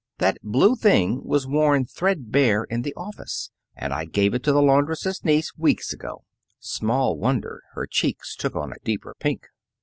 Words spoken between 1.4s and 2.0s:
worn